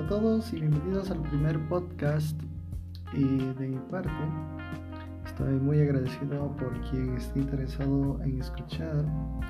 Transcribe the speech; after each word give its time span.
a 0.00 0.06
todos 0.08 0.50
y 0.54 0.60
bienvenidos 0.60 1.10
al 1.10 1.20
primer 1.20 1.60
podcast 1.68 2.40
de 3.12 3.68
mi 3.68 3.76
parte. 3.90 4.08
Estoy 5.26 5.52
muy 5.60 5.78
agradecido 5.78 6.56
por 6.56 6.72
quien 6.88 7.18
esté 7.18 7.40
interesado 7.40 8.18
en 8.22 8.40
escuchar 8.40 9.04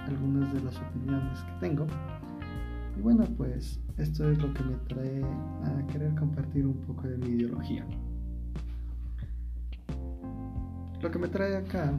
algunas 0.08 0.52
de 0.52 0.60
las 0.62 0.76
opiniones 0.76 1.38
que 1.38 1.52
tengo. 1.60 1.86
Y 2.98 3.00
bueno, 3.00 3.26
pues 3.36 3.78
esto 3.96 4.28
es 4.28 4.38
lo 4.38 4.52
que 4.52 4.64
me 4.64 4.74
trae 4.88 5.22
a 5.22 5.86
querer 5.86 6.12
compartir 6.16 6.66
un 6.66 6.80
poco 6.80 7.06
de 7.06 7.16
mi 7.18 7.28
ideología. 7.36 7.86
Lo 11.00 11.10
que 11.12 11.18
me 11.20 11.28
trae 11.28 11.58
acá 11.58 11.96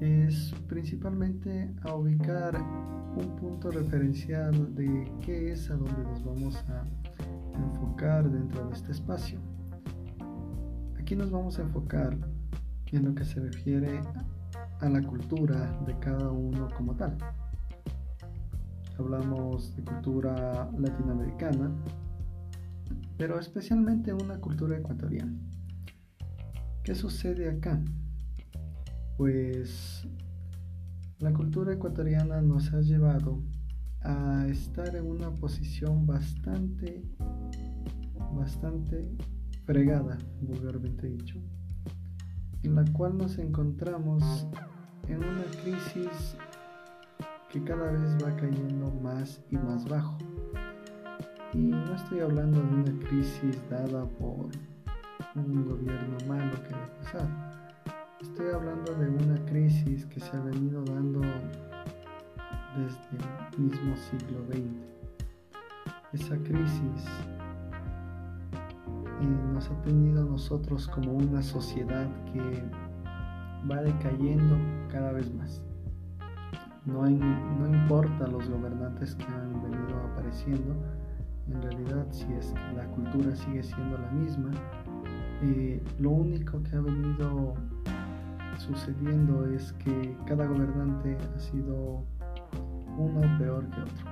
es 0.00 0.54
principalmente 0.68 1.72
a 1.82 1.94
ubicar 1.94 2.56
un 3.16 3.36
punto 3.36 3.70
referencial 3.70 4.74
de 4.74 5.10
qué 5.24 5.52
es 5.52 5.70
a 5.70 5.76
donde 5.76 6.02
nos 6.02 6.24
vamos 6.24 6.56
a 6.68 6.84
enfocar 7.56 8.30
dentro 8.30 8.66
de 8.68 8.74
este 8.74 8.92
espacio. 8.92 9.38
Aquí 10.98 11.14
nos 11.14 11.30
vamos 11.30 11.58
a 11.58 11.62
enfocar 11.62 12.16
en 12.92 13.04
lo 13.04 13.14
que 13.14 13.24
se 13.24 13.40
refiere 13.40 14.00
a 14.80 14.88
la 14.88 15.02
cultura 15.02 15.80
de 15.86 15.98
cada 15.98 16.30
uno 16.30 16.68
como 16.76 16.94
tal. 16.94 17.16
Hablamos 18.98 19.74
de 19.76 19.82
cultura 19.82 20.70
latinoamericana, 20.78 21.72
pero 23.16 23.38
especialmente 23.38 24.12
una 24.12 24.40
cultura 24.40 24.76
ecuatoriana. 24.76 25.34
¿Qué 26.84 26.94
sucede 26.94 27.48
acá? 27.48 27.80
Pues 29.16 30.06
la 31.20 31.32
cultura 31.32 31.72
ecuatoriana 31.72 32.42
nos 32.42 32.72
ha 32.72 32.80
llevado 32.80 33.40
a 34.02 34.46
estar 34.48 34.94
en 34.96 35.06
una 35.06 35.30
posición 35.30 36.04
bastante, 36.04 37.02
bastante 38.34 39.08
fregada, 39.64 40.18
vulgarmente 40.42 41.06
dicho, 41.08 41.38
en 42.64 42.74
la 42.74 42.84
cual 42.92 43.16
nos 43.16 43.38
encontramos 43.38 44.48
en 45.08 45.18
una 45.18 45.44
crisis 45.62 46.36
que 47.50 47.62
cada 47.62 47.92
vez 47.92 48.16
va 48.22 48.34
cayendo 48.36 48.90
más 49.00 49.40
y 49.50 49.56
más 49.56 49.88
bajo. 49.88 50.18
Y 51.52 51.58
no 51.58 51.94
estoy 51.94 52.18
hablando 52.18 52.60
de 52.60 52.66
una 52.66 53.08
crisis 53.08 53.62
dada 53.70 54.04
por 54.18 54.48
un 55.36 55.64
gobierno 55.64 56.16
malo 56.26 56.52
que 56.64 56.74
pasado. 56.98 57.63
Estoy 58.24 58.46
hablando 58.54 58.94
de 58.94 59.10
una 59.10 59.44
crisis 59.44 60.06
que 60.06 60.18
se 60.18 60.34
ha 60.34 60.40
venido 60.40 60.82
dando 60.82 61.20
desde 62.74 63.18
el 63.52 63.62
mismo 63.62 63.94
siglo 63.96 64.38
XX. 64.46 64.64
Esa 66.14 66.36
crisis 66.38 67.04
eh, 69.20 69.26
nos 69.52 69.70
ha 69.70 69.82
tenido 69.82 70.22
a 70.22 70.24
nosotros 70.24 70.88
como 70.88 71.12
una 71.12 71.42
sociedad 71.42 72.08
que 72.32 72.64
va 73.70 73.82
decayendo 73.82 74.56
cada 74.88 75.12
vez 75.12 75.32
más. 75.34 75.60
No, 76.86 77.06
importa 77.06 78.26
los 78.26 78.48
gobernantes 78.48 79.16
que 79.16 79.24
han 79.26 79.62
venido 79.62 79.98
apareciendo, 80.12 80.74
en 81.48 81.60
realidad 81.60 82.06
si 82.10 82.32
es 82.32 82.54
que 82.54 82.72
la 82.74 82.86
cultura 82.86 83.36
sigue 83.36 83.62
siendo 83.62 83.98
la 83.98 84.10
misma, 84.12 84.50
eh, 85.42 85.82
lo 85.98 86.10
único 86.10 86.62
que 86.62 86.74
ha 86.74 86.80
venido 86.80 87.54
sucediendo 88.58 89.46
es 89.46 89.72
que 89.74 90.16
cada 90.26 90.46
gobernante 90.46 91.16
ha 91.16 91.38
sido 91.38 92.04
uno 92.96 93.38
peor 93.38 93.68
que 93.70 93.80
otro. 93.80 94.10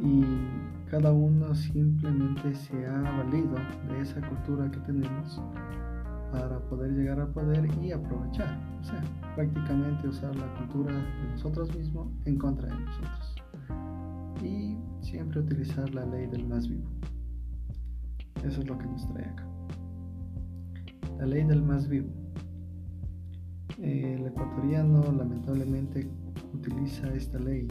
Y 0.00 0.24
cada 0.90 1.12
uno 1.12 1.54
simplemente 1.54 2.54
se 2.54 2.86
ha 2.86 3.00
valido 3.00 3.56
de 3.88 4.00
esa 4.00 4.20
cultura 4.28 4.70
que 4.70 4.78
tenemos 4.80 5.40
para 6.32 6.58
poder 6.68 6.92
llegar 6.92 7.20
al 7.20 7.28
poder 7.28 7.68
y 7.80 7.92
aprovechar. 7.92 8.58
O 8.80 8.84
sea, 8.84 9.02
prácticamente 9.34 10.08
usar 10.08 10.34
la 10.36 10.52
cultura 10.54 10.92
de 10.92 11.30
nosotros 11.30 11.74
mismos 11.76 12.08
en 12.24 12.36
contra 12.38 12.68
de 12.68 12.84
nosotros. 12.84 13.36
Y 14.42 14.76
siempre 15.00 15.40
utilizar 15.40 15.94
la 15.94 16.04
ley 16.06 16.26
del 16.26 16.46
más 16.46 16.68
vivo. 16.68 16.88
Eso 18.44 18.60
es 18.60 18.68
lo 18.68 18.76
que 18.76 18.86
nos 18.86 19.06
trae 19.12 19.24
acá. 19.24 19.46
La 21.18 21.26
ley 21.26 21.44
del 21.44 21.62
más 21.62 21.88
vivo. 21.88 22.23
El 23.82 24.26
ecuatoriano 24.26 25.02
lamentablemente 25.12 26.08
utiliza 26.52 27.12
esta 27.12 27.38
ley 27.38 27.66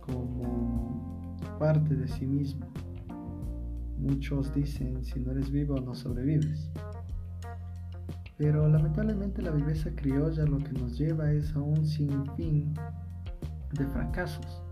como 0.00 1.36
parte 1.58 1.94
de 1.94 2.08
sí 2.08 2.26
mismo. 2.26 2.66
Muchos 3.98 4.54
dicen, 4.54 5.04
si 5.04 5.20
no 5.20 5.32
eres 5.32 5.50
vivo 5.50 5.78
no 5.80 5.94
sobrevives. 5.94 6.70
Pero 8.38 8.66
lamentablemente 8.68 9.42
la 9.42 9.50
viveza 9.50 9.90
criolla 9.94 10.46
lo 10.46 10.58
que 10.58 10.72
nos 10.72 10.98
lleva 10.98 11.30
es 11.30 11.54
a 11.54 11.60
un 11.60 11.86
sinfín 11.86 12.72
de 13.72 13.86
fracasos. 13.86 14.62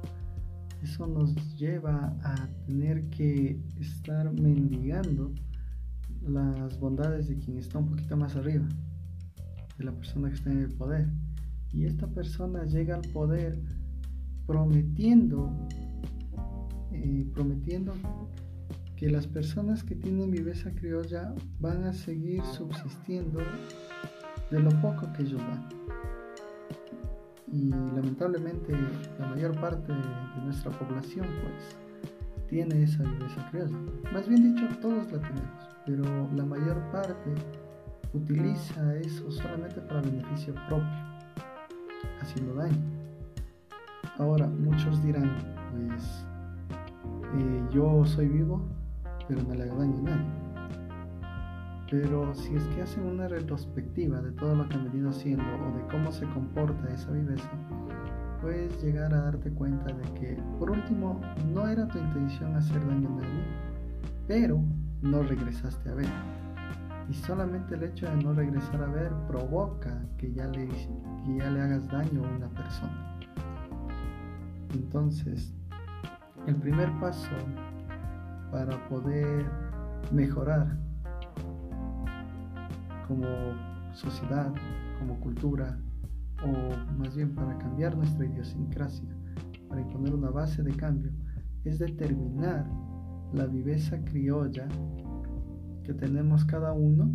Eso 0.83 1.07
nos 1.07 1.35
lleva 1.59 2.17
a 2.23 2.49
tener 2.67 3.11
que 3.11 3.61
estar 3.79 4.33
mendigando 4.33 5.35
las 6.23 6.79
bondades 6.81 7.29
de 7.29 7.39
quien 7.39 7.59
está 7.59 7.79
un 7.79 7.91
poquito 7.91 8.17
más 8.17 8.37
arriba, 8.37 8.67
de 9.79 9.85
la 9.85 9.93
persona 9.93 10.29
que 10.29 10.35
está 10.35 10.51
en 10.51 10.65
el 10.65 10.73
poder. 10.73 11.09
Y 11.73 11.85
esta 11.85 12.07
persona 12.07 12.65
llega 12.65 12.97
al 12.97 13.03
poder 13.13 13.59
prometiendo, 14.47 15.51
eh, 16.93 17.27
prometiendo 17.35 17.95
que 18.97 19.09
las 19.09 19.27
personas 19.27 19.85
que 19.85 19.95
tienen 19.95 20.31
viveza 20.31 20.73
criolla 20.73 21.35
van 21.61 21.85
a 21.85 21.93
seguir 21.93 22.43
subsistiendo 22.45 23.41
de 24.51 24.61
lo 24.61 24.71
poco 24.81 25.13
que 25.13 25.23
ellos 25.23 25.41
dan. 25.41 25.69
Y 27.53 27.71
lamentablemente 27.71 28.73
la 29.19 29.29
mayor 29.29 29.59
parte 29.61 29.93
de 29.93 30.43
nuestra 30.45 30.71
población 30.73 31.27
pues 31.43 31.77
tiene 32.49 32.83
esa 32.83 33.03
viveza 33.05 33.49
criolla. 33.51 33.77
Más 34.13 34.29
bien 34.29 34.55
dicho, 34.55 34.67
todos 34.81 35.13
la 35.13 35.21
tenemos, 35.21 35.69
pero 35.87 36.29
la 36.35 36.45
mayor 36.45 36.81
parte 36.91 37.35
utiliza 38.19 38.97
eso 38.97 39.31
solamente 39.31 39.81
para 39.81 40.01
beneficio 40.01 40.55
propio, 40.69 40.89
haciendo 42.21 42.55
daño. 42.55 42.77
Ahora, 44.19 44.47
muchos 44.47 45.03
dirán, 45.03 45.37
pues 45.71 46.27
eh, 47.35 47.63
yo 47.71 48.05
soy 48.05 48.29
vivo, 48.29 48.63
pero 49.27 49.43
no 49.43 49.55
le 49.55 49.65
hago 49.65 49.79
daño 49.79 49.99
a 49.99 50.03
nadie. 50.03 50.49
Pero 51.91 52.35
si 52.35 52.55
es 52.55 52.65
que 52.69 52.83
hacen 52.83 53.05
una 53.05 53.29
retrospectiva 53.29 54.21
de 54.21 54.33
todo 54.33 54.55
lo 54.55 54.69
que 54.69 54.75
han 54.75 54.85
venido 54.85 55.09
haciendo 55.09 55.45
o 55.45 55.77
de 55.77 55.87
cómo 55.91 56.13
se 56.13 56.27
comporta 56.27 56.93
esa 56.93 57.11
viveza, 57.13 57.51
puedes 58.43 58.83
llegar 58.83 59.15
a 59.15 59.23
darte 59.23 59.51
cuenta 59.51 59.87
de 59.87 60.03
que, 60.21 60.43
por 60.59 60.71
último, 60.71 61.21
no 61.53 61.67
era 61.67 61.89
tu 61.89 61.99
intención 61.99 62.55
hacer 62.57 62.85
daño 62.87 63.09
a 63.09 63.23
nadie, 63.23 63.45
pero 64.27 64.61
no 65.01 65.23
regresaste 65.23 65.89
a 65.89 65.95
ver. 65.95 66.09
Y 67.09 67.15
solamente 67.15 67.75
el 67.75 67.85
hecho 67.85 68.07
de 68.07 68.23
no 68.23 68.35
regresar 68.35 68.83
a 68.83 68.87
ver 68.87 69.13
provoca 69.27 70.05
que 70.19 70.33
ya 70.33 70.47
le, 70.47 70.69
que 70.69 71.37
ya 71.39 71.51
le 71.51 71.61
hagas 71.61 71.89
daño 71.89 72.25
a 72.25 72.37
una 72.37 72.49
persona. 72.49 73.19
Entonces, 74.75 75.55
el 76.47 76.57
primer 76.57 76.91
paso 77.01 77.31
para 78.51 78.89
poder 78.89 79.47
mejorar 80.13 80.79
como 83.07 83.27
sociedad, 83.95 84.53
como 84.99 85.19
cultura, 85.21 85.79
o 86.45 86.99
más 86.99 87.17
bien 87.17 87.35
para 87.35 87.57
cambiar 87.59 87.97
nuestra 87.97 88.27
idiosincrasia, 88.27 89.09
para 89.69 89.81
imponer 89.81 90.15
una 90.15 90.31
base 90.31 90.63
de 90.63 90.73
cambio, 90.73 91.11
es 91.65 91.79
determinar 91.79 92.67
la 93.33 93.47
viveza 93.47 93.99
criolla 94.05 94.69
que 95.89 95.95
tenemos 95.95 96.45
cada 96.45 96.75
uno, 96.75 97.11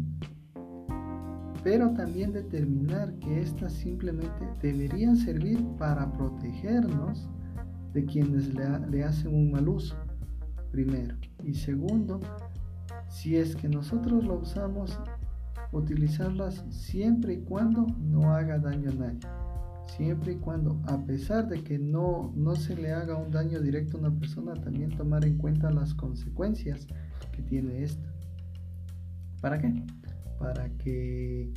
pero 1.64 1.94
también 1.94 2.34
determinar 2.34 3.14
que 3.20 3.40
éstas 3.40 3.72
simplemente 3.72 4.50
deberían 4.64 5.16
servir 5.16 5.64
para 5.78 6.12
protegernos 6.12 7.30
de 7.94 8.04
quienes 8.04 8.52
le, 8.56 8.80
le 8.90 9.04
hacen 9.04 9.36
un 9.36 9.52
mal 9.52 9.70
uso, 9.70 9.96
primero. 10.72 11.16
Y 11.44 11.54
segundo, 11.54 12.20
si 13.10 13.38
es 13.38 13.56
que 13.56 13.70
nosotros 13.70 14.24
lo 14.24 14.40
usamos, 14.40 15.00
utilizarlas 15.72 16.66
siempre 16.72 17.36
y 17.36 17.42
cuando 17.42 17.86
no 18.00 18.34
haga 18.34 18.58
daño 18.58 18.90
a 18.90 18.96
nadie. 18.96 19.20
Siempre 19.96 20.34
y 20.34 20.38
cuando, 20.38 20.82
a 20.88 20.98
pesar 21.06 21.48
de 21.48 21.64
que 21.64 21.78
no, 21.78 22.34
no 22.36 22.56
se 22.56 22.76
le 22.76 22.92
haga 22.92 23.18
un 23.18 23.30
daño 23.30 23.60
directo 23.62 23.98
a 23.98 24.00
una 24.00 24.20
persona, 24.20 24.56
también 24.56 24.98
tomar 24.98 25.26
en 25.26 25.38
cuenta 25.38 25.70
las 25.70 25.94
consecuencias 25.94 26.88
que 27.34 27.44
tiene 27.44 27.84
esta. 27.84 28.13
¿Para 29.44 29.60
qué? 29.60 29.74
Para 30.40 30.70
que 30.78 31.52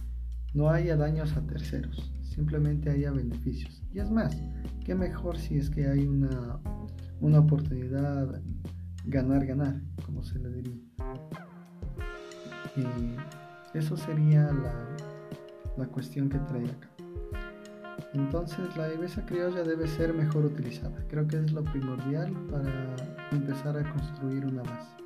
no 0.54 0.68
haya 0.68 0.96
daños 0.96 1.36
a 1.36 1.46
terceros, 1.46 2.12
simplemente 2.20 2.90
haya 2.90 3.12
beneficios. 3.12 3.80
Y 3.94 4.00
es 4.00 4.10
más, 4.10 4.36
qué 4.84 4.96
mejor 4.96 5.38
si 5.38 5.58
es 5.58 5.70
que 5.70 5.86
hay 5.86 6.04
una, 6.04 6.58
una 7.20 7.38
oportunidad 7.38 8.42
ganar, 9.04 9.46
ganar, 9.46 9.80
como 10.04 10.24
se 10.24 10.36
le 10.40 10.48
diría. 10.50 10.82
Y 12.74 13.78
eso 13.78 13.96
sería 13.96 14.50
la, 14.52 14.96
la 15.76 15.86
cuestión 15.86 16.28
que 16.28 16.40
trae 16.40 16.64
acá. 16.64 16.88
Entonces 18.14 18.76
la 18.76 18.88
viveza 18.88 19.24
criolla 19.26 19.62
debe 19.62 19.86
ser 19.86 20.12
mejor 20.12 20.46
utilizada. 20.46 21.06
Creo 21.06 21.28
que 21.28 21.36
es 21.36 21.52
lo 21.52 21.62
primordial 21.62 22.32
para 22.50 22.96
empezar 23.30 23.78
a 23.78 23.92
construir 23.92 24.44
una 24.44 24.64
base. 24.64 24.96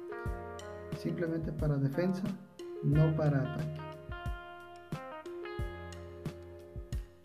Simplemente 0.97 1.53
para 1.53 1.76
defensa, 1.76 2.23
no 2.82 3.15
para 3.17 3.38
ataque. 3.38 3.81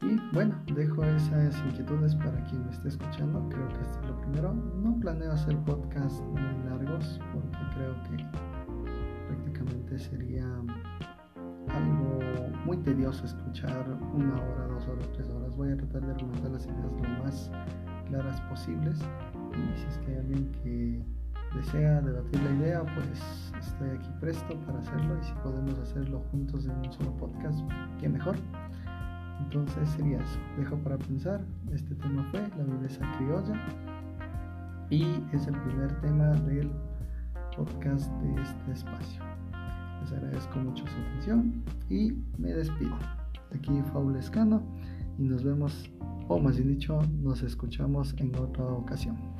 Y 0.01 0.19
bueno, 0.33 0.55
dejo 0.75 1.03
esas 1.03 1.57
inquietudes 1.65 2.15
para 2.15 2.43
quien 2.45 2.63
me 2.65 2.71
esté 2.71 2.89
escuchando. 2.89 3.47
Creo 3.49 3.67
que 3.69 3.81
esto 3.81 3.99
es 4.01 4.07
lo 4.07 4.21
primero. 4.21 4.53
No 4.53 4.99
planeo 4.99 5.31
hacer 5.31 5.57
podcasts 5.59 6.21
muy 6.21 6.69
largos 6.69 7.19
porque 7.33 7.57
creo 7.73 7.95
que 8.03 8.25
prácticamente 9.27 9.97
sería 9.97 10.45
algo 11.69 12.19
muy 12.65 12.77
tedioso 12.77 13.25
escuchar 13.25 13.87
una 14.13 14.35
hora, 14.35 14.67
dos 14.67 14.87
horas, 14.87 15.09
tres 15.13 15.29
horas. 15.29 15.55
Voy 15.55 15.71
a 15.71 15.77
tratar 15.77 16.05
de 16.05 16.11
argumentar 16.11 16.51
las 16.51 16.65
ideas 16.65 16.91
lo 16.91 17.23
más 17.23 17.51
claras 18.07 18.39
posibles. 18.41 18.99
Y 19.53 19.79
si 19.79 19.87
es 19.87 19.97
que 19.99 20.11
hay 20.11 20.17
alguien 20.17 20.51
que 20.63 21.14
desea 21.55 22.01
debatir 22.01 22.41
la 22.43 22.51
idea, 22.51 22.83
pues 22.95 23.51
estoy 23.59 23.89
aquí 23.89 24.09
presto 24.19 24.59
para 24.65 24.79
hacerlo. 24.79 25.17
Y 25.19 25.23
si 25.23 25.33
podemos 25.43 25.77
hacerlo 25.79 26.19
juntos 26.31 26.65
en 26.65 26.71
un 26.71 26.91
solo 26.91 27.15
podcast, 27.17 27.59
qué 27.99 28.09
mejor. 28.09 28.35
Entonces 29.39 29.89
sería 29.89 30.19
eso. 30.19 30.39
Dejo 30.57 30.77
para 30.77 30.97
pensar. 30.97 31.43
Este 31.71 31.95
tema 31.95 32.27
fue 32.31 32.41
la 32.57 32.63
viveza 32.63 33.05
criolla. 33.17 33.55
Y 34.89 35.03
es 35.33 35.47
el 35.47 35.59
primer 35.61 35.99
tema 36.01 36.31
del 36.41 36.71
podcast 37.55 38.11
de 38.21 38.41
este 38.41 38.71
espacio. 38.71 39.23
Les 40.01 40.11
agradezco 40.11 40.59
mucho 40.59 40.85
su 40.85 40.97
atención 40.99 41.63
y 41.89 42.13
me 42.37 42.53
despido. 42.53 42.95
Aquí 43.53 43.81
Faul 43.91 44.15
Escano 44.17 44.61
y 45.17 45.23
nos 45.23 45.43
vemos, 45.43 45.89
o 46.27 46.39
más 46.39 46.57
bien 46.57 46.69
dicho, 46.69 46.99
nos 47.21 47.41
escuchamos 47.41 48.13
en 48.19 48.35
otra 48.35 48.65
ocasión. 48.65 49.34